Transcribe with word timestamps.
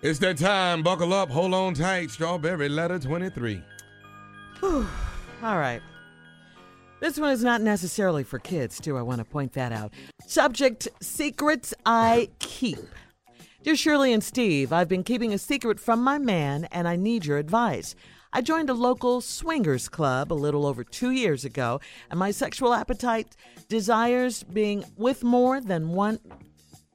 It's 0.00 0.20
that 0.20 0.38
time. 0.38 0.84
Buckle 0.84 1.12
up, 1.12 1.28
hold 1.28 1.52
on 1.52 1.74
tight. 1.74 2.10
Strawberry 2.10 2.68
letter 2.68 3.00
23. 3.00 3.60
All 4.62 4.82
right. 5.42 5.82
This 7.00 7.18
one 7.18 7.30
is 7.30 7.42
not 7.42 7.62
necessarily 7.62 8.22
for 8.22 8.38
kids, 8.38 8.80
too. 8.80 8.96
I 8.96 9.02
want 9.02 9.18
to 9.18 9.24
point 9.24 9.54
that 9.54 9.72
out. 9.72 9.92
Subject 10.26 10.86
Secrets 11.00 11.74
I 11.84 12.28
Keep. 12.38 12.78
Dear 13.64 13.74
Shirley 13.74 14.12
and 14.12 14.22
Steve, 14.22 14.72
I've 14.72 14.88
been 14.88 15.02
keeping 15.02 15.32
a 15.32 15.38
secret 15.38 15.80
from 15.80 16.00
my 16.02 16.18
man 16.18 16.66
and 16.70 16.86
I 16.86 16.94
need 16.94 17.26
your 17.26 17.38
advice. 17.38 17.96
I 18.32 18.40
joined 18.40 18.70
a 18.70 18.74
local 18.74 19.20
swingers 19.20 19.88
club 19.88 20.32
a 20.32 20.34
little 20.34 20.64
over 20.64 20.84
two 20.84 21.10
years 21.10 21.44
ago, 21.44 21.80
and 22.10 22.20
my 22.20 22.30
sexual 22.30 22.72
appetite 22.74 23.36
desires 23.68 24.44
being 24.44 24.84
with 24.96 25.24
more 25.24 25.60
than 25.60 25.88
one 25.90 26.20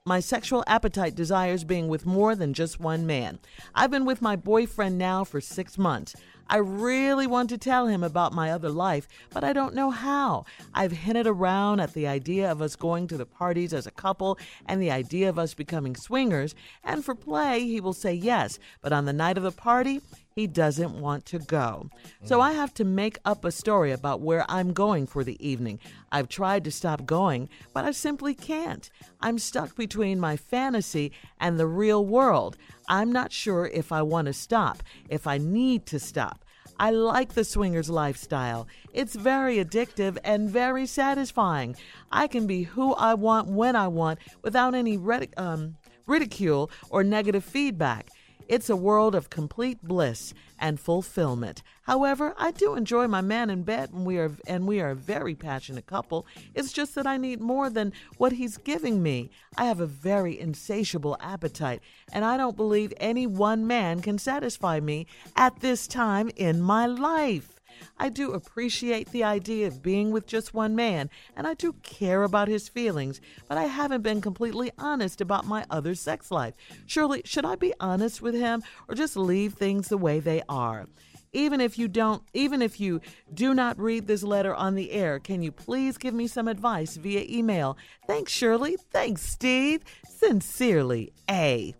my 0.05 0.19
sexual 0.19 0.65
appetite 0.67 1.15
desires 1.15 1.63
being 1.63 1.87
with 1.87 2.05
more 2.05 2.35
than 2.35 2.53
just 2.53 2.77
one 2.77 3.07
man. 3.07 3.39
I've 3.73 3.89
been 3.89 4.03
with 4.03 4.21
my 4.21 4.35
boyfriend 4.35 4.97
now 4.97 5.23
for 5.23 5.39
six 5.39 5.77
months. 5.77 6.13
I 6.49 6.57
really 6.57 7.25
want 7.25 7.49
to 7.51 7.57
tell 7.57 7.87
him 7.87 8.03
about 8.03 8.33
my 8.33 8.51
other 8.51 8.69
life, 8.69 9.07
but 9.29 9.45
I 9.45 9.53
don't 9.53 9.73
know 9.73 9.91
how. 9.91 10.43
I've 10.73 10.91
hinted 10.91 11.25
around 11.25 11.79
at 11.79 11.93
the 11.93 12.05
idea 12.05 12.51
of 12.51 12.61
us 12.61 12.75
going 12.75 13.07
to 13.07 13.17
the 13.17 13.25
parties 13.25 13.73
as 13.73 13.87
a 13.87 13.91
couple 13.91 14.37
and 14.65 14.81
the 14.81 14.91
idea 14.91 15.29
of 15.29 15.39
us 15.39 15.53
becoming 15.53 15.95
swingers, 15.95 16.53
and 16.83 17.05
for 17.05 17.15
play, 17.15 17.61
he 17.61 17.79
will 17.79 17.93
say 17.93 18.13
yes, 18.13 18.59
but 18.81 18.91
on 18.91 19.05
the 19.05 19.13
night 19.13 19.37
of 19.37 19.43
the 19.43 19.51
party, 19.51 20.01
he 20.35 20.47
doesn't 20.47 20.99
want 20.99 21.25
to 21.27 21.39
go. 21.39 21.89
So 22.23 22.41
I 22.41 22.53
have 22.53 22.73
to 22.75 22.83
make 22.83 23.19
up 23.25 23.45
a 23.45 23.51
story 23.51 23.91
about 23.91 24.21
where 24.21 24.45
I'm 24.49 24.73
going 24.73 25.07
for 25.07 25.23
the 25.23 25.37
evening. 25.45 25.79
I've 26.11 26.29
tried 26.29 26.63
to 26.65 26.71
stop 26.71 27.05
going, 27.05 27.49
but 27.73 27.85
I 27.85 27.91
simply 27.91 28.33
can't. 28.33 28.89
I'm 29.21 29.39
stuck 29.39 29.75
between 29.75 30.19
my 30.19 30.37
fantasy 30.37 31.11
and 31.39 31.59
the 31.59 31.67
real 31.67 32.05
world. 32.05 32.57
I'm 32.89 33.11
not 33.11 33.31
sure 33.31 33.67
if 33.67 33.91
I 33.91 34.01
want 34.01 34.27
to 34.27 34.33
stop, 34.33 34.83
if 35.09 35.27
I 35.27 35.37
need 35.37 35.85
to 35.87 35.99
stop. 35.99 36.43
I 36.79 36.89
like 36.89 37.33
the 37.33 37.43
swingers 37.43 37.89
lifestyle. 37.89 38.67
It's 38.93 39.15
very 39.15 39.63
addictive 39.63 40.17
and 40.23 40.49
very 40.49 40.85
satisfying. 40.85 41.75
I 42.11 42.27
can 42.27 42.47
be 42.47 42.63
who 42.63 42.93
I 42.95 43.13
want 43.13 43.47
when 43.47 43.75
I 43.75 43.87
want 43.87 44.19
without 44.41 44.73
any 44.73 44.99
um, 45.37 45.75
ridicule 46.07 46.71
or 46.89 47.03
negative 47.03 47.43
feedback. 47.43 48.09
It's 48.53 48.69
a 48.69 48.75
world 48.75 49.15
of 49.15 49.31
complete 49.31 49.81
bliss 49.81 50.31
and 50.59 50.79
fulfillment. 50.79 51.63
However, 51.87 52.35
I 52.37 52.51
do 52.51 52.75
enjoy 52.75 53.07
my 53.07 53.19
man 53.19 53.49
in 53.49 53.63
bed 53.63 53.89
and 53.89 54.05
we 54.05 54.19
are 54.19 54.29
and 54.45 54.67
we 54.67 54.79
are 54.79 54.91
a 54.91 54.95
very 54.95 55.33
passionate 55.33 55.87
couple. 55.87 56.27
It's 56.53 56.71
just 56.71 56.93
that 56.93 57.07
I 57.07 57.17
need 57.17 57.41
more 57.41 57.71
than 57.71 57.93
what 58.17 58.33
he's 58.33 58.57
giving 58.57 59.01
me. 59.01 59.31
I 59.57 59.65
have 59.65 59.79
a 59.79 59.87
very 59.87 60.39
insatiable 60.39 61.17
appetite, 61.19 61.81
and 62.11 62.23
I 62.23 62.37
don't 62.37 62.55
believe 62.55 62.93
any 62.97 63.25
one 63.25 63.65
man 63.65 64.03
can 64.03 64.19
satisfy 64.19 64.79
me 64.79 65.07
at 65.35 65.61
this 65.61 65.87
time 65.87 66.29
in 66.35 66.61
my 66.61 66.85
life. 66.85 67.59
I 67.97 68.09
do 68.09 68.31
appreciate 68.31 69.09
the 69.11 69.23
idea 69.23 69.67
of 69.67 69.81
being 69.81 70.11
with 70.11 70.27
just 70.27 70.53
one 70.53 70.75
man, 70.75 71.09
and 71.35 71.47
I 71.47 71.53
do 71.53 71.73
care 71.83 72.23
about 72.23 72.47
his 72.47 72.69
feelings, 72.69 73.21
but 73.47 73.57
I 73.57 73.63
haven't 73.63 74.01
been 74.01 74.21
completely 74.21 74.71
honest 74.77 75.21
about 75.21 75.45
my 75.45 75.65
other 75.69 75.95
sex 75.95 76.31
life. 76.31 76.53
Shirley, 76.85 77.21
should 77.25 77.45
I 77.45 77.55
be 77.55 77.73
honest 77.79 78.21
with 78.21 78.35
him 78.35 78.63
or 78.87 78.95
just 78.95 79.17
leave 79.17 79.53
things 79.53 79.89
the 79.89 79.97
way 79.97 80.19
they 80.19 80.41
are? 80.49 80.87
Even 81.35 81.59
if 81.59 81.79
you 81.79 81.87
don't, 81.87 82.21
even 82.33 82.61
if 82.61 82.79
you 82.79 83.01
do 83.33 83.55
not 83.55 83.79
read 83.79 84.05
this 84.05 84.21
letter 84.21 84.53
on 84.53 84.75
the 84.75 84.91
air, 84.91 85.17
can 85.17 85.41
you 85.41 85.51
please 85.51 85.97
give 85.97 86.13
me 86.13 86.27
some 86.27 86.47
advice 86.47 86.95
via 86.95 87.25
email? 87.27 87.75
Thanks, 88.05 88.31
Shirley. 88.31 88.77
Thanks, 88.91 89.23
Steve. 89.23 89.81
Sincerely, 90.07 91.11
A. 91.29 91.73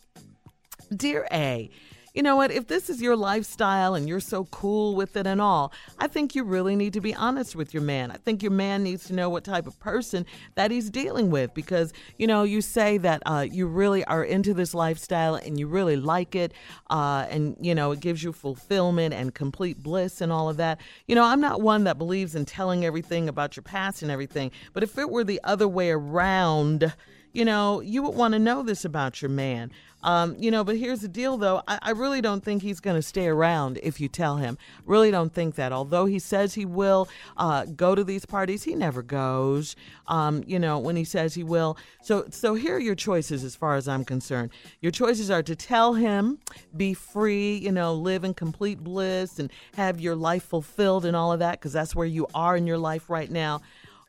Dear 0.95 1.27
A, 1.31 1.69
you 2.13 2.21
know 2.21 2.35
what? 2.35 2.51
If 2.51 2.67
this 2.67 2.91
is 2.91 3.01
your 3.01 3.15
lifestyle 3.15 3.95
and 3.95 4.07
you're 4.07 4.19
so 4.19 4.45
cool 4.45 4.95
with 4.95 5.17
it 5.17 5.25
and 5.25 5.41
all, 5.41 5.73
I 5.97 6.07
think 6.07 6.35
you 6.35 6.43
really 6.43 6.75
need 6.75 6.93
to 6.93 7.01
be 7.01 7.15
honest 7.15 7.55
with 7.55 7.73
your 7.73 7.81
man. 7.81 8.11
I 8.11 8.17
think 8.17 8.43
your 8.43 8.51
man 8.51 8.83
needs 8.83 9.05
to 9.05 9.13
know 9.13 9.31
what 9.31 9.43
type 9.43 9.65
of 9.65 9.79
person 9.79 10.27
that 10.53 10.69
he's 10.69 10.91
dealing 10.91 11.31
with 11.31 11.55
because, 11.55 11.91
you 12.17 12.27
know, 12.27 12.43
you 12.43 12.61
say 12.61 12.99
that 12.99 13.23
uh, 13.25 13.47
you 13.49 13.65
really 13.65 14.05
are 14.05 14.23
into 14.23 14.53
this 14.53 14.75
lifestyle 14.75 15.35
and 15.35 15.59
you 15.59 15.65
really 15.65 15.95
like 15.95 16.35
it 16.35 16.53
uh, 16.91 17.25
and, 17.31 17.57
you 17.59 17.73
know, 17.73 17.91
it 17.91 17.99
gives 17.99 18.23
you 18.23 18.31
fulfillment 18.31 19.15
and 19.15 19.33
complete 19.33 19.81
bliss 19.81 20.21
and 20.21 20.31
all 20.31 20.49
of 20.49 20.57
that. 20.57 20.79
You 21.07 21.15
know, 21.15 21.23
I'm 21.23 21.41
not 21.41 21.61
one 21.61 21.83
that 21.85 21.97
believes 21.97 22.35
in 22.35 22.45
telling 22.45 22.85
everything 22.85 23.27
about 23.27 23.55
your 23.55 23.63
past 23.63 24.03
and 24.03 24.11
everything, 24.11 24.51
but 24.73 24.83
if 24.83 24.99
it 24.99 25.09
were 25.09 25.23
the 25.23 25.41
other 25.43 25.67
way 25.67 25.89
around, 25.89 26.93
you 27.33 27.43
know, 27.43 27.81
you 27.81 28.01
would 28.03 28.15
want 28.15 28.33
to 28.33 28.39
know 28.39 28.63
this 28.63 28.85
about 28.85 29.21
your 29.21 29.29
man. 29.29 29.71
Um, 30.03 30.35
you 30.37 30.51
know, 30.51 30.65
but 30.65 30.75
here's 30.75 30.99
the 30.99 31.07
deal 31.07 31.37
though. 31.37 31.63
I, 31.65 31.79
I 31.81 31.91
really 31.91 32.19
don't 32.19 32.43
think 32.43 32.61
he's 32.61 32.81
going 32.81 32.97
to 32.97 33.01
stay 33.01 33.27
around 33.27 33.79
if 33.81 34.01
you 34.01 34.09
tell 34.09 34.35
him. 34.35 34.57
Really 34.85 35.11
don't 35.11 35.33
think 35.33 35.55
that. 35.55 35.71
Although 35.71 36.05
he 36.05 36.19
says 36.19 36.53
he 36.53 36.65
will 36.65 37.07
uh, 37.37 37.65
go 37.65 37.95
to 37.95 38.03
these 38.03 38.25
parties, 38.25 38.63
he 38.63 38.75
never 38.75 39.01
goes. 39.01 39.77
Um, 40.07 40.43
you 40.45 40.59
know, 40.59 40.77
when 40.77 40.97
he 40.97 41.05
says 41.05 41.33
he 41.35 41.43
will. 41.43 41.77
So, 42.01 42.25
so 42.29 42.53
here 42.53 42.75
are 42.75 42.81
your 42.81 42.95
choices 42.95 43.45
as 43.45 43.55
far 43.55 43.75
as 43.75 43.87
I'm 43.87 44.03
concerned. 44.03 44.51
Your 44.81 44.91
choices 44.91 45.31
are 45.31 45.43
to 45.43 45.55
tell 45.55 45.93
him, 45.93 46.37
be 46.75 46.93
free, 46.93 47.55
you 47.55 47.71
know, 47.71 47.93
live 47.93 48.25
in 48.25 48.33
complete 48.33 48.79
bliss 48.83 49.39
and 49.39 49.49
have 49.75 50.01
your 50.01 50.17
life 50.17 50.43
fulfilled 50.43 51.05
and 51.05 51.15
all 51.15 51.31
of 51.31 51.39
that, 51.39 51.59
because 51.59 51.71
that's 51.71 51.95
where 51.95 52.05
you 52.05 52.27
are 52.35 52.57
in 52.57 52.67
your 52.67 52.77
life 52.77 53.09
right 53.09 53.31
now 53.31 53.61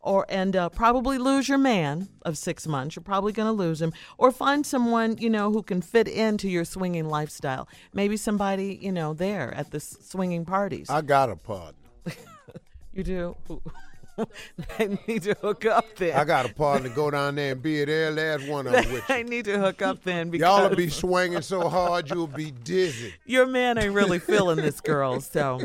or 0.04 0.26
and 0.28 0.54
uh, 0.54 0.68
probably 0.68 1.18
lose 1.18 1.48
your 1.48 1.58
man 1.58 2.08
of 2.22 2.38
six 2.38 2.66
months. 2.66 2.94
You're 2.94 3.02
probably 3.02 3.32
going 3.32 3.46
to 3.46 3.52
lose 3.52 3.82
him, 3.82 3.92
or 4.18 4.30
find 4.30 4.64
someone 4.64 5.16
you 5.18 5.30
know 5.30 5.50
who 5.50 5.62
can 5.62 5.82
fit 5.82 6.06
into 6.06 6.48
your 6.48 6.64
swinging 6.64 7.08
lifestyle. 7.08 7.66
Maybe 7.92 8.16
somebody 8.16 8.78
you 8.80 8.92
know 8.92 9.14
there 9.14 9.52
at 9.54 9.70
the 9.70 9.80
swinging 9.80 10.44
parties. 10.44 10.90
I 10.90 11.00
got 11.00 11.30
a 11.30 11.36
partner. 11.36 11.78
you 12.92 13.02
do. 13.02 13.36
I 14.78 14.96
need 15.08 15.24
to 15.24 15.34
hook 15.40 15.64
up 15.64 15.96
then. 15.96 16.16
I 16.16 16.24
got 16.24 16.48
a 16.48 16.54
partner 16.54 16.88
to 16.88 16.94
go 16.94 17.10
down 17.10 17.34
there 17.34 17.52
and 17.52 17.62
be 17.62 17.84
there 17.84 18.12
last 18.12 18.46
one 18.46 18.66
of 18.66 18.72
them 18.72 18.92
with 18.92 19.02
you. 19.08 19.14
I 19.14 19.22
need 19.22 19.44
to 19.46 19.58
hook 19.58 19.82
up 19.82 20.02
then 20.04 20.30
because 20.30 20.46
Y'all 20.46 20.68
will 20.68 20.76
be 20.76 20.88
swinging 20.88 21.42
so 21.42 21.68
hard 21.68 22.08
you'll 22.10 22.26
be 22.26 22.50
dizzy. 22.50 23.14
Your 23.24 23.46
man 23.46 23.78
ain't 23.78 23.92
really 23.92 24.18
feeling 24.18 24.56
this 24.56 24.80
girl, 24.80 25.20
so 25.20 25.60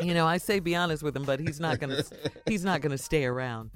you 0.00 0.14
know, 0.14 0.26
I 0.26 0.38
say 0.38 0.60
be 0.60 0.76
honest 0.76 1.02
with 1.02 1.16
him, 1.16 1.24
but 1.24 1.40
he's 1.40 1.60
not 1.60 1.80
gonna 1.80 2.02
he's 2.46 2.64
not 2.64 2.80
gonna 2.80 2.98
stay 2.98 3.24
around. 3.24 3.70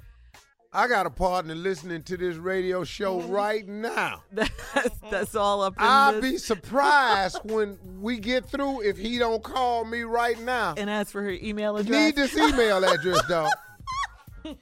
I 0.73 0.87
got 0.87 1.05
a 1.05 1.09
partner 1.09 1.53
listening 1.53 2.03
to 2.03 2.15
this 2.15 2.37
radio 2.37 2.85
show 2.85 3.19
mm-hmm. 3.19 3.31
right 3.31 3.67
now. 3.67 4.23
That's, 4.31 4.99
that's 5.09 5.35
all 5.35 5.61
up 5.61 5.73
in 5.73 5.83
I'll 5.83 6.13
this. 6.13 6.31
be 6.31 6.37
surprised 6.37 7.39
when 7.43 7.77
we 7.99 8.19
get 8.19 8.45
through 8.45 8.83
if 8.83 8.97
he 8.97 9.17
don't 9.17 9.43
call 9.43 9.83
me 9.83 10.03
right 10.03 10.39
now. 10.39 10.75
and 10.77 10.89
ask 10.89 11.11
for 11.11 11.21
her 11.21 11.31
email 11.31 11.75
address. 11.75 12.15
Need 12.15 12.15
this 12.15 12.37
email 12.37 12.85
address, 12.85 13.21
dog. 13.27 13.49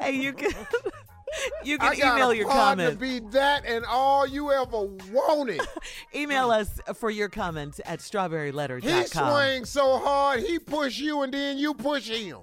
hey, 0.00 0.12
you 0.12 0.32
can 0.32 0.52
you 1.64 1.76
I 1.80 1.94
can 1.94 1.98
got 2.00 2.16
email 2.16 2.30
a 2.30 2.36
your 2.36 2.48
partner 2.48 2.90
comments. 2.94 3.00
be 3.00 3.20
that 3.30 3.64
and 3.66 3.84
all 3.86 4.26
you 4.26 4.50
ever 4.52 4.84
wanted. 5.12 5.60
Email 6.14 6.50
us 6.50 6.80
for 6.94 7.10
your 7.10 7.28
comments 7.28 7.80
at 7.84 8.00
He 8.00 8.10
strawberryletter.com. 8.10 9.32
swings 9.32 9.68
so 9.70 9.98
hard, 9.98 10.40
he 10.40 10.58
push 10.58 10.98
you 10.98 11.22
and 11.22 11.32
then 11.32 11.58
you 11.58 11.74
push 11.74 12.08
him. 12.08 12.38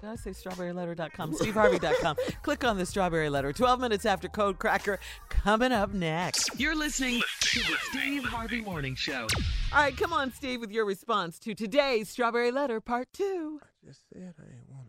Did 0.00 0.08
I 0.08 0.14
say 0.16 0.30
strawberryletter.com? 0.30 1.34
SteveHarvey.com. 1.34 2.16
Click 2.42 2.64
on 2.64 2.78
the 2.78 2.86
strawberry 2.86 3.28
letter. 3.28 3.52
12 3.52 3.80
minutes 3.80 4.06
after 4.06 4.28
Code 4.28 4.58
Cracker, 4.58 4.98
coming 5.28 5.72
up 5.72 5.92
next. 5.92 6.58
You're 6.58 6.74
listening 6.74 7.20
to 7.40 7.60
the 7.60 7.76
Steve 7.90 8.24
Harvey 8.24 8.62
Morning 8.62 8.94
Show. 8.94 9.26
All 9.74 9.82
right, 9.82 9.94
come 9.94 10.14
on, 10.14 10.32
Steve, 10.32 10.60
with 10.60 10.70
your 10.70 10.86
response 10.86 11.38
to 11.40 11.54
today's 11.54 12.08
Strawberry 12.08 12.50
Letter 12.50 12.80
Part 12.80 13.08
2. 13.12 13.60
I 13.62 13.86
Just 13.86 14.00
said 14.10 14.32
I 14.38 14.42
ain't 14.56 14.70
want 14.70 14.86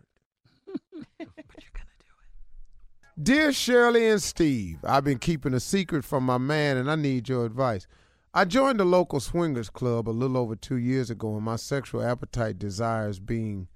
But 1.18 1.18
you're 1.18 1.26
going 1.26 1.36
to 1.50 2.06
do 2.06 2.14
it. 2.22 3.01
Dear 3.20 3.52
Shirley 3.52 4.08
and 4.08 4.22
Steve, 4.22 4.78
I've 4.84 5.04
been 5.04 5.18
keeping 5.18 5.52
a 5.52 5.60
secret 5.60 6.02
from 6.02 6.24
my 6.24 6.38
man 6.38 6.78
and 6.78 6.90
I 6.90 6.94
need 6.94 7.28
your 7.28 7.44
advice. 7.44 7.86
I 8.32 8.46
joined 8.46 8.80
the 8.80 8.86
local 8.86 9.20
swingers 9.20 9.68
club 9.68 10.08
a 10.08 10.10
little 10.10 10.38
over 10.38 10.56
two 10.56 10.78
years 10.78 11.10
ago, 11.10 11.36
and 11.36 11.44
my 11.44 11.56
sexual 11.56 12.02
appetite 12.02 12.58
desires 12.58 13.20
being 13.20 13.68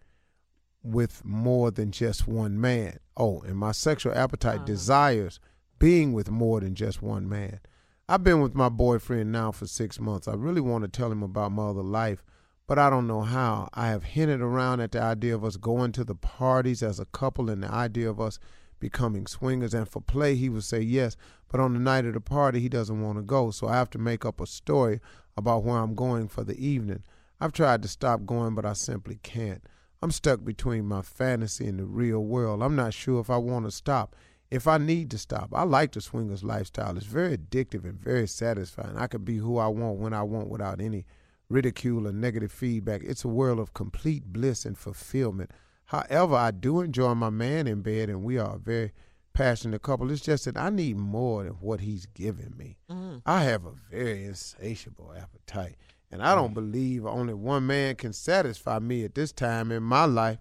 with 0.83 1.23
more 1.23 1.71
than 1.71 1.91
just 1.91 2.27
one 2.27 2.59
man. 2.59 2.99
Oh, 3.15 3.43
and 3.43 3.59
my 3.59 3.73
sexual 3.73 4.15
appetite 4.15 4.57
uh-huh. 4.57 4.65
desires 4.65 5.39
being 5.79 6.15
with 6.15 6.31
more 6.31 6.61
than 6.61 6.75
just 6.75 7.03
one 7.03 7.29
man. 7.29 7.61
I've 8.09 8.25
been 8.25 8.41
with 8.41 8.55
my 8.55 8.71
boyfriend 8.71 9.33
now 9.33 9.53
for 9.53 9.67
six 9.67 10.01
months. 10.01 10.27
I 10.27 10.33
really 10.33 10.63
want 10.63 10.85
to 10.85 10.89
tell 10.89 11.13
him 11.13 11.23
about 11.23 11.53
my 11.53 11.69
other 11.69 11.83
life, 11.83 12.25
but 12.67 12.79
I 12.79 12.89
don't 12.89 13.07
know 13.07 13.21
how. 13.21 13.69
I 13.75 13.89
have 13.89 14.05
hinted 14.05 14.41
around 14.41 14.81
at 14.81 14.93
the 14.93 15.03
idea 15.03 15.35
of 15.35 15.45
us 15.45 15.59
going 15.59 15.93
to 15.93 16.05
the 16.05 16.15
parties 16.15 16.83
as 16.83 16.99
a 16.99 17.05
couple 17.05 17.51
and 17.51 17.63
the 17.63 17.71
idea 17.71 18.09
of 18.09 18.19
us 18.19 18.39
becoming 18.81 19.27
swingers. 19.27 19.75
And 19.75 19.89
for 19.89 20.01
play, 20.01 20.35
he 20.35 20.49
would 20.49 20.65
say 20.65 20.81
yes, 20.81 21.17
but 21.49 21.61
on 21.61 21.73
the 21.73 21.79
night 21.79 22.05
of 22.05 22.15
the 22.15 22.21
party, 22.21 22.61
he 22.61 22.69
doesn't 22.69 23.03
want 23.03 23.19
to 23.19 23.23
go. 23.23 23.51
So 23.51 23.69
I 23.69 23.75
have 23.75 23.91
to 23.91 23.99
make 23.99 24.25
up 24.25 24.41
a 24.41 24.47
story 24.47 25.01
about 25.37 25.65
where 25.65 25.79
I'm 25.79 25.95
going 25.95 26.29
for 26.29 26.45
the 26.45 26.59
evening. 26.65 27.03
I've 27.41 27.53
tried 27.53 27.83
to 27.83 27.89
stop 27.89 28.25
going, 28.25 28.55
but 28.55 28.65
I 28.65 28.73
simply 28.73 29.19
can't. 29.23 29.63
I'm 30.03 30.11
stuck 30.11 30.45
between 30.45 30.87
my 30.87 31.03
fantasy 31.03 31.67
and 31.67 31.79
the 31.79 31.85
real 31.85 32.25
world. 32.25 32.63
I'm 32.63 32.77
not 32.77 32.95
sure 32.95 33.21
if 33.21 33.31
I 33.31 33.37
want 33.39 33.65
to 33.67 33.71
stop, 33.71 34.15
if 34.51 34.67
I 34.69 34.79
need 34.79 35.11
to 35.11 35.19
stop. 35.19 35.51
I 35.53 35.65
like 35.65 35.93
the 35.93 36.01
swingers 36.01 36.45
lifestyle. 36.45 36.97
It's 36.97 37.07
very 37.07 37.37
addictive 37.37 37.85
and 37.85 37.99
very 37.99 38.29
satisfying. 38.29 38.97
I 38.97 39.07
can 39.07 39.25
be 39.25 39.37
who 39.37 39.59
I 39.59 39.69
want 39.69 39.99
when 39.99 40.13
I 40.13 40.23
want 40.23 40.49
without 40.49 40.81
any 40.81 41.07
ridicule 41.49 42.07
or 42.09 42.13
negative 42.13 42.53
feedback. 42.53 43.03
It's 43.05 43.25
a 43.25 43.29
world 43.29 43.59
of 43.59 43.75
complete 43.75 44.33
bliss 44.33 44.65
and 44.65 44.77
fulfillment. 44.77 45.51
However, 45.87 46.35
I 46.35 46.51
do 46.51 46.81
enjoy 46.81 47.15
my 47.15 47.31
man 47.31 47.67
in 47.67 47.83
bed, 47.83 48.09
and 48.09 48.25
we 48.25 48.39
are 48.39 48.57
a 48.57 48.59
very 48.59 48.93
passionate 49.33 49.83
couple. 49.83 50.11
It's 50.11 50.21
just 50.21 50.47
that 50.47 50.57
I 50.57 50.71
need 50.71 50.97
more 50.97 51.45
than 51.45 51.55
what 51.55 51.81
he's 51.81 52.07
giving 52.07 52.57
me. 52.57 52.79
Mm-hmm. 52.91 53.19
I 53.25 53.45
have 53.45 53.65
a 53.65 53.73
very 53.91 54.25
insatiable 54.25 55.15
appetite, 55.17 55.77
and 56.11 56.23
I 56.23 56.35
don't 56.35 56.47
mm-hmm. 56.47 56.55
believe 56.55 57.07
only 57.07 57.35
one 57.35 57.67
man 57.67 57.95
can 57.95 58.13
satisfy 58.13 58.81
me 58.81 59.05
at 59.05 59.15
this 59.15 59.33
time 59.33 59.71
in 59.71 59.83
my 59.83 60.07
life. 60.07 60.39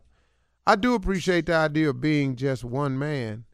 I 0.65 0.75
do 0.75 0.95
appreciate 0.95 1.45
the 1.45 1.53
idea 1.53 1.89
of 1.91 2.01
being 2.01 2.35
just 2.35 2.63
one 2.63 2.97
man. 2.97 3.45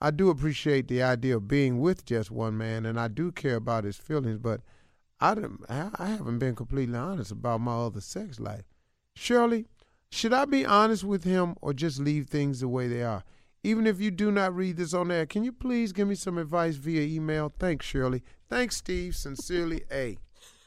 I 0.00 0.12
do 0.12 0.30
appreciate 0.30 0.86
the 0.86 1.02
idea 1.02 1.36
of 1.36 1.48
being 1.48 1.80
with 1.80 2.04
just 2.04 2.30
one 2.30 2.56
man, 2.56 2.86
and 2.86 3.00
I 3.00 3.08
do 3.08 3.32
care 3.32 3.56
about 3.56 3.82
his 3.82 3.96
feelings, 3.96 4.38
but 4.38 4.60
I 5.18 5.34
I 5.68 6.06
haven't 6.06 6.38
been 6.38 6.54
completely 6.54 6.96
honest 6.96 7.32
about 7.32 7.62
my 7.62 7.74
other 7.74 8.00
sex 8.00 8.38
life. 8.38 8.64
Shirley, 9.16 9.66
should 10.10 10.32
I 10.32 10.44
be 10.44 10.64
honest 10.64 11.04
with 11.04 11.24
him 11.24 11.56
or 11.60 11.72
just 11.72 11.98
leave 11.98 12.26
things 12.28 12.60
the 12.60 12.68
way 12.68 12.88
they 12.88 13.02
are? 13.02 13.24
Even 13.62 13.86
if 13.86 14.00
you 14.00 14.10
do 14.10 14.30
not 14.30 14.54
read 14.54 14.76
this 14.76 14.94
on 14.94 15.10
air, 15.10 15.26
can 15.26 15.42
you 15.42 15.52
please 15.52 15.92
give 15.92 16.06
me 16.06 16.14
some 16.14 16.38
advice 16.38 16.76
via 16.76 17.02
email? 17.02 17.52
Thanks, 17.58 17.84
Shirley. 17.84 18.22
Thanks, 18.48 18.76
Steve. 18.76 19.16
Sincerely, 19.16 19.82
A. 19.90 20.16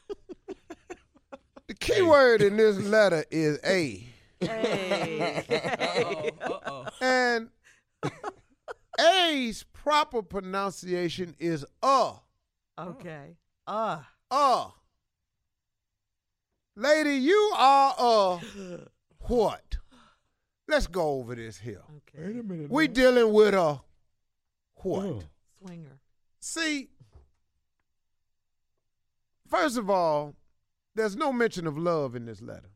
the 1.68 1.74
key 1.76 2.02
word 2.02 2.42
in 2.42 2.58
this 2.58 2.78
letter 2.78 3.24
is 3.32 3.60
A. 3.64 4.06
Hey. 4.42 6.32
And 7.02 7.50
A's 9.00 9.64
proper 9.72 10.22
pronunciation 10.22 11.36
is 11.40 11.66
uh. 11.82 12.14
okay. 12.78 13.38
Uh. 13.66 14.02
Uh. 14.30 14.70
Lady, 16.76 17.16
you 17.16 17.54
are 17.56 17.96
uh 17.98 18.40
what? 19.30 19.78
Let's 20.68 20.88
go 20.88 21.20
over 21.20 21.36
this 21.36 21.58
here. 21.58 21.82
Okay. 21.98 22.28
Wait 22.28 22.40
a 22.40 22.44
minute. 22.44 22.70
We 22.70 22.88
now. 22.88 22.94
dealing 22.94 23.34
with 23.34 23.54
a 23.54 23.82
what? 24.76 25.06
Uh. 25.06 25.20
Swinger. 25.62 26.00
See, 26.40 26.90
first 29.48 29.78
of 29.78 29.90
all, 29.90 30.36
there's 30.96 31.16
no 31.16 31.34
mention 31.34 31.68
of 31.68 31.78
love 31.78 32.16
in 32.16 32.26
this 32.26 32.42
letter. 32.42 32.70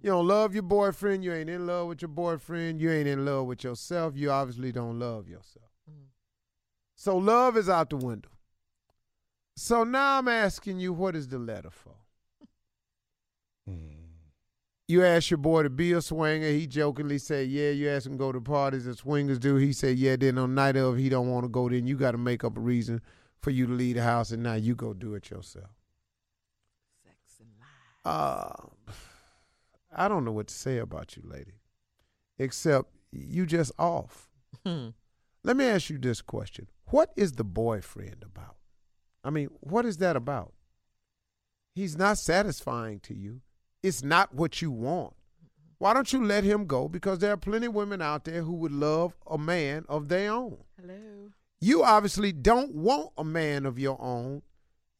You 0.00 0.10
don't 0.10 0.26
love 0.26 0.52
your 0.52 0.62
boyfriend. 0.62 1.24
You 1.24 1.32
ain't 1.32 1.48
in 1.48 1.66
love 1.66 1.88
with 1.88 2.02
your 2.02 2.10
boyfriend. 2.10 2.78
You 2.78 2.90
ain't 2.90 3.08
in 3.08 3.24
love 3.24 3.46
with 3.46 3.64
yourself. 3.64 4.14
You 4.16 4.30
obviously 4.30 4.70
don't 4.70 4.98
love 4.98 5.28
yourself. 5.28 5.70
Mm. 5.90 6.08
So 6.94 7.16
love 7.16 7.56
is 7.56 7.70
out 7.70 7.88
the 7.88 7.96
window. 7.96 8.28
So 9.56 9.82
now 9.82 10.18
I'm 10.18 10.28
asking 10.28 10.78
you, 10.78 10.92
what 10.92 11.16
is 11.16 11.28
the 11.28 11.38
letter 11.38 11.70
for? 11.70 11.94
Hmm. 13.66 14.03
You 14.86 15.02
asked 15.02 15.30
your 15.30 15.38
boy 15.38 15.62
to 15.62 15.70
be 15.70 15.92
a 15.92 16.02
swinger. 16.02 16.48
He 16.48 16.66
jokingly 16.66 17.18
said, 17.18 17.48
"Yeah." 17.48 17.70
You 17.70 17.88
asked 17.88 18.06
him 18.06 18.12
to 18.12 18.18
go 18.18 18.32
to 18.32 18.40
parties 18.40 18.84
that 18.84 18.98
swingers 18.98 19.38
do. 19.38 19.56
He 19.56 19.72
said, 19.72 19.96
"Yeah." 19.98 20.16
Then 20.16 20.36
on 20.36 20.54
night 20.54 20.76
of, 20.76 20.98
he 20.98 21.08
don't 21.08 21.30
want 21.30 21.44
to 21.44 21.48
go. 21.48 21.68
Then 21.68 21.86
you 21.86 21.96
got 21.96 22.12
to 22.12 22.18
make 22.18 22.44
up 22.44 22.56
a 22.56 22.60
reason 22.60 23.00
for 23.40 23.50
you 23.50 23.66
to 23.66 23.72
leave 23.72 23.96
the 23.96 24.02
house, 24.02 24.30
and 24.30 24.42
now 24.42 24.54
you 24.54 24.74
go 24.74 24.92
do 24.92 25.14
it 25.14 25.30
yourself. 25.30 25.70
Sex 27.02 27.40
and 27.40 27.48
lies. 27.58 28.14
Uh, 28.14 28.94
I 29.96 30.08
don't 30.08 30.24
know 30.24 30.32
what 30.32 30.48
to 30.48 30.54
say 30.54 30.78
about 30.78 31.16
you, 31.16 31.22
lady, 31.24 31.60
except 32.38 32.90
you 33.10 33.46
just 33.46 33.72
off. 33.78 34.28
Hmm. 34.66 34.88
Let 35.42 35.56
me 35.56 35.64
ask 35.64 35.88
you 35.88 35.96
this 35.96 36.20
question: 36.20 36.68
What 36.86 37.10
is 37.16 37.32
the 37.32 37.44
boyfriend 37.44 38.22
about? 38.22 38.56
I 39.22 39.30
mean, 39.30 39.48
what 39.60 39.86
is 39.86 39.96
that 39.98 40.16
about? 40.16 40.52
He's 41.74 41.96
not 41.96 42.18
satisfying 42.18 43.00
to 43.00 43.14
you. 43.14 43.40
It's 43.84 44.02
not 44.02 44.34
what 44.34 44.62
you 44.62 44.70
want. 44.70 45.12
Why 45.76 45.92
don't 45.92 46.10
you 46.10 46.24
let 46.24 46.42
him 46.42 46.64
go? 46.64 46.88
Because 46.88 47.18
there 47.18 47.34
are 47.34 47.36
plenty 47.36 47.66
of 47.66 47.74
women 47.74 48.00
out 48.00 48.24
there 48.24 48.40
who 48.40 48.54
would 48.54 48.72
love 48.72 49.14
a 49.26 49.36
man 49.36 49.84
of 49.90 50.08
their 50.08 50.32
own. 50.32 50.56
Hello. 50.80 51.28
You 51.60 51.82
obviously 51.82 52.32
don't 52.32 52.74
want 52.74 53.10
a 53.18 53.24
man 53.24 53.66
of 53.66 53.78
your 53.78 54.00
own. 54.00 54.40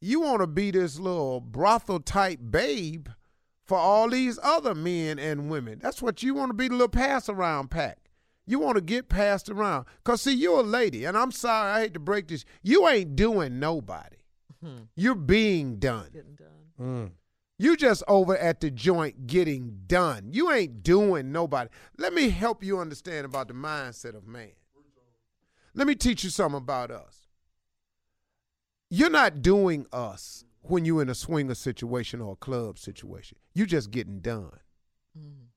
You 0.01 0.19
want 0.21 0.41
to 0.41 0.47
be 0.47 0.69
this 0.69 0.99
little 0.99 1.41
brothel 1.41 1.99
type 1.99 2.39
babe 2.51 3.07
for 3.65 3.79
all 3.79 4.07
these 4.07 4.37
other 4.43 4.75
men 4.75 5.17
and 5.17 5.49
women. 5.49 5.79
That's 5.81 6.03
what 6.03 6.21
you 6.21 6.35
want 6.35 6.51
to 6.51 6.53
be 6.53 6.67
the 6.67 6.75
little 6.75 6.87
pass 6.87 7.27
around 7.27 7.71
pack. 7.71 7.97
You 8.45 8.59
want 8.59 8.75
to 8.75 8.81
get 8.81 9.09
passed 9.09 9.49
around. 9.49 9.87
Because, 10.03 10.21
see, 10.21 10.35
you're 10.35 10.59
a 10.59 10.63
lady, 10.63 11.05
and 11.05 11.17
I'm 11.17 11.31
sorry, 11.31 11.71
I 11.71 11.81
hate 11.81 11.95
to 11.95 11.99
break 11.99 12.27
this. 12.27 12.45
You 12.61 12.87
ain't 12.87 13.15
doing 13.15 13.59
nobody. 13.59 14.17
Hmm. 14.63 14.83
You're 14.95 15.15
being 15.15 15.79
done. 15.79 16.09
Getting 16.13 16.35
done. 16.35 16.49
Mm. 16.79 17.11
You 17.57 17.77
just 17.77 18.03
over 18.07 18.37
at 18.37 18.59
the 18.59 18.69
joint 18.69 19.27
getting 19.27 19.81
done. 19.87 20.29
You 20.31 20.51
ain't 20.51 20.83
doing 20.83 21.31
nobody. 21.31 21.69
Let 21.97 22.13
me 22.13 22.29
help 22.29 22.63
you 22.63 22.79
understand 22.79 23.25
about 23.25 23.47
the 23.47 23.53
mindset 23.53 24.15
of 24.15 24.27
man. 24.27 24.51
Let 25.73 25.87
me 25.87 25.95
teach 25.95 26.23
you 26.23 26.29
something 26.29 26.57
about 26.57 26.91
us. 26.91 27.27
You're 28.89 29.09
not 29.09 29.41
doing 29.41 29.85
us 29.91 30.43
when 30.61 30.85
you're 30.85 31.01
in 31.01 31.09
a 31.09 31.15
swinger 31.15 31.55
situation 31.55 32.21
or 32.21 32.33
a 32.33 32.37
club 32.37 32.77
situation. 32.77 33.37
You're 33.53 33.65
just 33.67 33.91
getting 33.91 34.19
done. 34.19 34.59
Mm. 35.17 35.47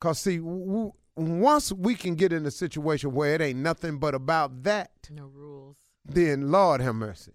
Cause 0.00 0.20
see, 0.20 0.38
w- 0.38 0.92
once 1.16 1.72
we 1.72 1.94
can 1.94 2.14
get 2.14 2.32
in 2.32 2.46
a 2.46 2.50
situation 2.50 3.12
where 3.12 3.34
it 3.34 3.40
ain't 3.40 3.58
nothing 3.58 3.98
but 3.98 4.14
about 4.14 4.62
that, 4.62 4.90
No 5.10 5.26
rules. 5.26 5.76
then 6.04 6.50
Lord 6.52 6.80
have 6.80 6.94
mercy. 6.94 7.32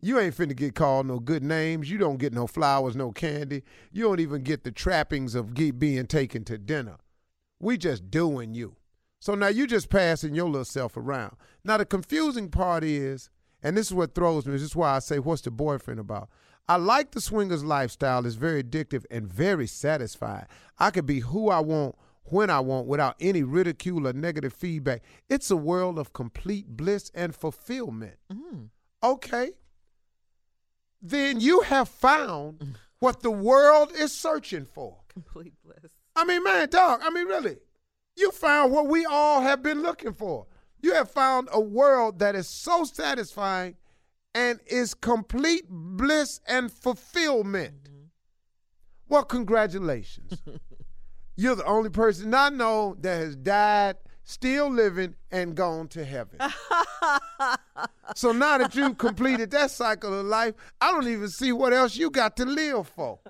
You 0.00 0.18
ain't 0.18 0.36
finna 0.36 0.54
get 0.54 0.74
called 0.74 1.06
no 1.06 1.18
good 1.18 1.42
names. 1.42 1.90
You 1.90 1.98
don't 1.98 2.18
get 2.18 2.32
no 2.32 2.46
flowers, 2.46 2.94
no 2.94 3.10
candy. 3.10 3.62
You 3.90 4.04
don't 4.04 4.20
even 4.20 4.42
get 4.42 4.64
the 4.64 4.70
trappings 4.70 5.34
of 5.34 5.54
being 5.54 6.06
taken 6.06 6.44
to 6.44 6.58
dinner. 6.58 6.96
We 7.58 7.76
just 7.76 8.10
doing 8.10 8.54
you. 8.54 8.76
So 9.20 9.34
now 9.34 9.48
you 9.48 9.66
just 9.66 9.90
passing 9.90 10.34
your 10.34 10.46
little 10.46 10.64
self 10.64 10.96
around. 10.96 11.36
Now 11.64 11.76
the 11.76 11.84
confusing 11.84 12.48
part 12.50 12.84
is, 12.84 13.30
and 13.62 13.76
this 13.76 13.88
is 13.88 13.94
what 13.94 14.14
throws 14.14 14.46
me. 14.46 14.52
This 14.52 14.62
is 14.62 14.76
why 14.76 14.94
I 14.94 15.00
say, 15.00 15.18
what's 15.18 15.42
the 15.42 15.50
boyfriend 15.50 15.98
about? 15.98 16.28
I 16.68 16.76
like 16.76 17.10
the 17.10 17.20
swingers 17.20 17.64
lifestyle. 17.64 18.24
It's 18.24 18.36
very 18.36 18.62
addictive 18.62 19.04
and 19.10 19.26
very 19.26 19.66
satisfying. 19.66 20.46
I 20.78 20.90
could 20.90 21.06
be 21.06 21.20
who 21.20 21.50
I 21.50 21.58
want 21.60 21.96
when 22.24 22.50
I 22.50 22.60
want 22.60 22.86
without 22.86 23.16
any 23.20 23.42
ridicule 23.42 24.06
or 24.06 24.12
negative 24.12 24.52
feedback. 24.52 25.02
It's 25.28 25.50
a 25.50 25.56
world 25.56 25.98
of 25.98 26.12
complete 26.12 26.76
bliss 26.76 27.10
and 27.14 27.34
fulfillment. 27.34 28.18
Mm. 28.30 28.68
Okay. 29.02 29.52
Then 31.00 31.40
you 31.40 31.60
have 31.62 31.88
found 31.88 32.76
what 32.98 33.22
the 33.22 33.30
world 33.30 33.92
is 33.92 34.12
searching 34.12 34.64
for. 34.64 34.96
Complete 35.08 35.54
bliss. 35.64 35.92
I 36.16 36.24
mean, 36.24 36.42
man, 36.42 36.68
dog, 36.68 37.00
I 37.02 37.10
mean, 37.10 37.26
really, 37.26 37.58
you 38.16 38.32
found 38.32 38.72
what 38.72 38.88
we 38.88 39.06
all 39.06 39.40
have 39.40 39.62
been 39.62 39.82
looking 39.82 40.12
for. 40.12 40.46
You 40.80 40.94
have 40.94 41.10
found 41.10 41.48
a 41.52 41.60
world 41.60 42.18
that 42.18 42.34
is 42.34 42.48
so 42.48 42.84
satisfying 42.84 43.76
and 44.34 44.60
is 44.66 44.94
complete 44.94 45.64
bliss 45.68 46.40
and 46.46 46.70
fulfillment. 46.70 47.84
Mm-hmm. 47.84 48.04
Well, 49.08 49.24
congratulations. 49.24 50.42
You're 51.36 51.56
the 51.56 51.64
only 51.64 51.90
person 51.90 52.34
I 52.34 52.48
know 52.48 52.96
that 53.00 53.18
has 53.18 53.36
died, 53.36 53.96
still 54.28 54.70
living, 54.70 55.14
and 55.30 55.54
gone 55.54 55.88
to 55.88 56.04
heaven. 56.04 56.38
so 58.14 58.30
now 58.30 58.58
that 58.58 58.74
you've 58.74 58.98
completed 58.98 59.50
that 59.50 59.70
cycle 59.70 60.20
of 60.20 60.26
life, 60.26 60.54
I 60.82 60.90
don't 60.90 61.08
even 61.08 61.30
see 61.30 61.50
what 61.50 61.72
else 61.72 61.96
you 61.96 62.10
got 62.10 62.36
to 62.36 62.44
live 62.44 62.88
for. 62.88 63.20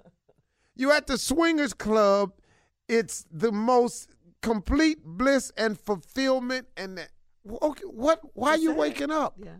You 0.74 0.90
at 0.90 1.06
the 1.06 1.16
swingers 1.16 1.72
club, 1.72 2.32
it's 2.88 3.24
the 3.30 3.52
most 3.52 4.10
complete 4.42 5.04
bliss 5.04 5.52
and 5.56 5.78
fulfillment 5.78 6.66
and 6.76 6.98
that, 6.98 7.10
okay, 7.62 7.84
what 7.84 8.20
why 8.34 8.54
Just 8.54 8.62
you 8.64 8.74
waking 8.74 9.12
up? 9.12 9.36
Yeah. 9.40 9.52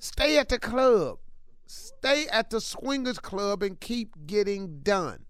Stay 0.00 0.38
at 0.38 0.48
the 0.48 0.58
club. 0.58 1.18
Stay 1.66 2.26
at 2.28 2.48
the 2.48 2.62
swingers 2.62 3.18
club 3.18 3.62
and 3.62 3.78
keep 3.78 4.26
getting 4.26 4.80
done. 4.80 5.26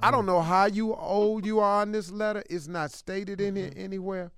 I 0.00 0.10
don't 0.10 0.24
mm. 0.24 0.28
know 0.28 0.40
how 0.40 0.66
you 0.66 0.94
old 0.94 1.44
you 1.44 1.60
are 1.60 1.82
in 1.82 1.92
this 1.92 2.10
letter. 2.10 2.42
It's 2.48 2.66
not 2.66 2.92
stated 2.92 3.42
in 3.42 3.56
here 3.56 3.68
mm-hmm. 3.68 3.78
anywhere. 3.78 4.32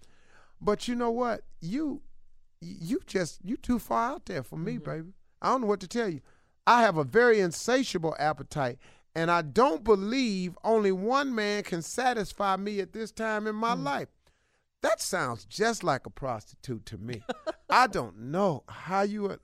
But 0.65 0.89
you 0.89 0.95
know 0.95 1.11
what? 1.11 1.43
You 1.61 2.01
you 2.61 3.01
just 3.07 3.41
you 3.45 3.57
too 3.59 3.79
far 3.79 4.13
out 4.13 4.27
there 4.27 4.43
for 4.43 4.57
me, 4.57 4.75
mm-hmm. 4.75 4.91
baby. 4.91 5.09
I 5.43 5.49
don't 5.49 5.61
know 5.61 5.67
what 5.67 5.81
to 5.81 5.89
tell 5.89 6.09
you. 6.09 6.21
I 6.67 6.81
have 6.81 6.97
a 6.97 7.05
very 7.05 7.41
insatiable 7.41 8.17
appetite, 8.19 8.79
and 9.15 9.31
I 9.31 9.43
don't 9.43 9.85
believe 9.85 10.57
only 10.65 10.91
one 10.91 11.35
man 11.35 11.63
can 11.63 11.83
satisfy 11.83 12.57
me 12.57 12.81
at 12.81 12.95
this 12.95 13.13
time 13.13 13.47
in 13.47 13.55
my 13.55 13.75
mm. 13.75 13.85
life. 13.85 14.09
That 14.81 15.03
sounds 15.03 15.45
just 15.45 15.85
like 15.85 16.07
a 16.07 16.11
prostitute 16.11 16.87
to 16.87 16.99
me. 16.99 17.23
I 17.71 17.87
don't 17.87 18.19
know 18.19 18.65
how 18.67 19.03
you. 19.03 19.39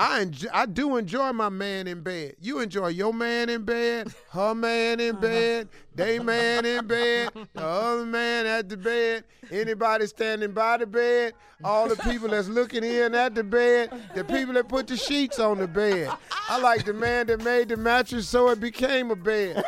I 0.00 0.22
enjoy, 0.22 0.48
I 0.50 0.64
do 0.64 0.96
enjoy 0.96 1.30
my 1.32 1.50
man 1.50 1.86
in 1.86 2.00
bed. 2.00 2.36
You 2.40 2.60
enjoy 2.60 2.88
your 2.88 3.12
man 3.12 3.50
in 3.50 3.64
bed, 3.64 4.10
her 4.30 4.54
man 4.54 4.98
in 4.98 5.16
uh-huh. 5.16 5.20
bed, 5.20 5.68
they 5.94 6.18
man 6.18 6.64
in 6.64 6.86
bed, 6.86 7.28
the 7.52 7.62
other 7.62 8.06
man 8.06 8.46
at 8.46 8.70
the 8.70 8.78
bed, 8.78 9.24
anybody 9.50 10.06
standing 10.06 10.52
by 10.52 10.78
the 10.78 10.86
bed, 10.86 11.34
all 11.62 11.86
the 11.86 11.96
people 11.96 12.28
that's 12.28 12.48
looking 12.48 12.82
in 12.82 13.14
at 13.14 13.34
the 13.34 13.44
bed, 13.44 13.92
the 14.14 14.24
people 14.24 14.54
that 14.54 14.70
put 14.70 14.86
the 14.86 14.96
sheets 14.96 15.38
on 15.38 15.58
the 15.58 15.68
bed. 15.68 16.10
I 16.48 16.58
like 16.58 16.86
the 16.86 16.94
man 16.94 17.26
that 17.26 17.44
made 17.44 17.68
the 17.68 17.76
mattress 17.76 18.26
so 18.26 18.48
it 18.48 18.58
became 18.58 19.10
a 19.10 19.16
bed. 19.16 19.62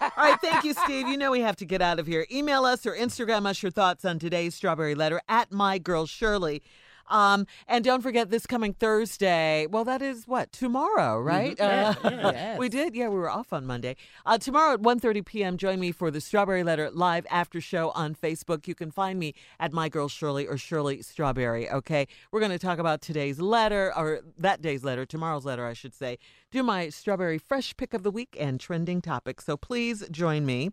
All 0.00 0.10
right, 0.16 0.40
thank 0.40 0.64
you, 0.64 0.72
Steve. 0.72 1.06
You 1.06 1.18
know 1.18 1.30
we 1.30 1.40
have 1.40 1.56
to 1.56 1.66
get 1.66 1.82
out 1.82 1.98
of 1.98 2.06
here. 2.06 2.26
Email 2.32 2.64
us 2.64 2.86
or 2.86 2.96
Instagram 2.96 3.44
us 3.44 3.62
your 3.62 3.72
thoughts 3.72 4.06
on 4.06 4.18
today's 4.18 4.54
Strawberry 4.54 4.94
Letter 4.94 5.20
at 5.28 5.52
My 5.52 5.76
Girl 5.76 6.06
Shirley. 6.06 6.62
Um, 7.08 7.46
and 7.66 7.84
don't 7.84 8.02
forget 8.02 8.30
this 8.30 8.46
coming 8.46 8.72
Thursday. 8.72 9.66
Well, 9.66 9.84
that 9.84 10.02
is 10.02 10.26
what 10.26 10.52
tomorrow, 10.52 11.20
right? 11.20 11.60
Uh, 11.60 12.56
we 12.58 12.68
did. 12.68 12.94
Yeah, 12.94 13.08
we 13.08 13.16
were 13.16 13.30
off 13.30 13.52
on 13.52 13.66
Monday. 13.66 13.96
Uh, 14.24 14.38
tomorrow 14.38 14.74
at 14.74 14.80
1.30 14.82 15.24
p.m. 15.24 15.56
Join 15.56 15.80
me 15.80 15.92
for 15.92 16.10
the 16.10 16.20
Strawberry 16.20 16.62
Letter 16.62 16.90
live 16.90 17.26
after 17.30 17.60
show 17.60 17.90
on 17.90 18.14
Facebook. 18.14 18.66
You 18.66 18.74
can 18.74 18.90
find 18.90 19.18
me 19.18 19.34
at 19.60 19.72
My 19.72 19.88
Girl 19.88 20.08
Shirley 20.08 20.46
or 20.46 20.56
Shirley 20.56 21.02
Strawberry. 21.02 21.70
Okay, 21.70 22.06
we're 22.30 22.40
going 22.40 22.52
to 22.52 22.58
talk 22.58 22.78
about 22.78 23.00
today's 23.02 23.40
letter 23.40 23.92
or 23.96 24.20
that 24.38 24.62
day's 24.62 24.84
letter, 24.84 25.06
tomorrow's 25.06 25.44
letter, 25.44 25.66
I 25.66 25.72
should 25.72 25.94
say. 25.94 26.18
Do 26.50 26.62
my 26.62 26.88
Strawberry 26.88 27.38
Fresh 27.38 27.76
Pick 27.76 27.94
of 27.94 28.02
the 28.02 28.10
Week 28.10 28.36
and 28.38 28.58
trending 28.60 29.00
topics. 29.00 29.44
So 29.44 29.56
please 29.56 30.04
join 30.10 30.46
me. 30.46 30.70